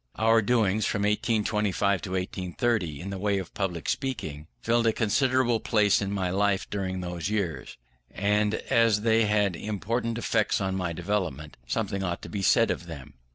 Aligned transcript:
Our 0.15 0.41
doings 0.41 0.87
from 0.87 1.03
1825 1.03 2.01
to 2.01 2.11
1830 2.13 3.01
in 3.01 3.11
the 3.11 3.19
way 3.19 3.37
of 3.37 3.53
public 3.53 3.87
speaking, 3.87 4.47
filled 4.59 4.87
a 4.87 4.93
considerable 4.93 5.59
place 5.59 6.01
in 6.01 6.11
my 6.11 6.31
life 6.31 6.67
during 6.71 7.01
those 7.01 7.29
years, 7.29 7.77
and 8.09 8.55
as 8.71 9.01
they 9.01 9.25
had 9.27 9.55
important 9.55 10.17
effects 10.17 10.59
on 10.59 10.73
my 10.75 10.91
development, 10.91 11.55
something 11.67 12.01
ought 12.01 12.23
to 12.23 12.29
be 12.29 12.41
said 12.41 12.71
of 12.71 12.87
them. 12.87 13.13